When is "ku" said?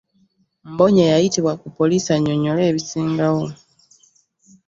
1.61-1.67